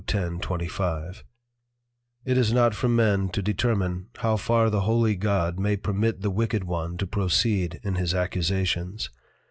[0.07, 1.21] 10.25._
[2.25, 6.31] It is not for men to determine how far the Holy God may permit the
[6.31, 9.11] wicked one to proceed in his Accusations.